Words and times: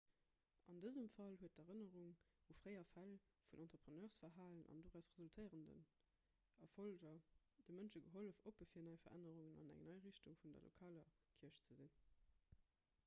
an 0.71 0.79
dësem 0.83 1.07
fall 1.15 1.35
huet 1.41 1.55
d'erënnerung 1.57 2.13
u 2.51 2.53
fréier 2.61 2.85
fäll 2.91 3.11
vun 3.51 3.59
entrepreneursverhalen 3.65 4.63
an 4.75 4.79
doraus 4.87 5.11
resultéierend 5.19 5.91
erfolleger 6.69 7.15
de 7.69 7.75
mënsche 7.81 8.01
gehollef 8.07 8.39
oppe 8.53 8.69
fir 8.71 8.85
nei 8.87 8.99
verännerungen 9.05 9.59
an 9.65 9.69
eng 9.75 9.83
nei 9.91 9.99
richtung 10.07 10.39
vun 10.41 10.57
der 10.57 10.65
lokaler 10.69 11.13
kierch 11.41 11.61
ze 11.69 11.77
sinn 11.81 11.93